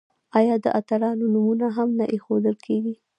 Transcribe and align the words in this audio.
آیا 0.37 0.55
د 0.63 0.65
اتلانو 0.79 1.25
نومونه 1.33 1.67
هم 1.77 1.89
نه 1.99 2.05
ایښودل 2.13 2.55
کیږي؟ 2.65 2.95